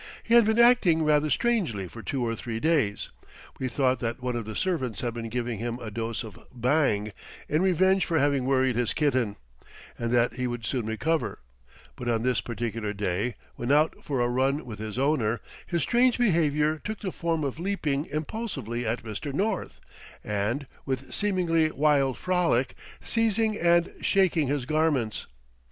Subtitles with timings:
[0.23, 3.09] He had been acting rather strangely for two or three days;
[3.59, 7.11] we thought that one of the servants had been giving him a dose of bhang
[7.47, 9.35] in revenge for having worried his kitten,
[9.99, 11.37] and that he would soon recover;
[11.95, 16.17] but on this particular day, when out for a run with his owner, his strange
[16.17, 19.31] behavior took the form of leaping impulsively at Mr.
[19.31, 19.79] North,
[20.23, 25.27] and, with seemingly wild frolic, seizing and shaking his garments.